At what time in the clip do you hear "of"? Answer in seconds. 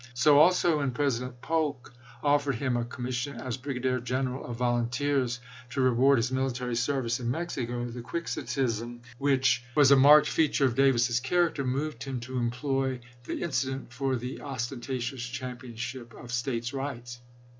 4.43-4.55, 10.65-10.75, 16.15-16.33